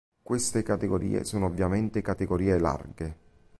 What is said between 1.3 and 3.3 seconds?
ovviamente categorie larghe.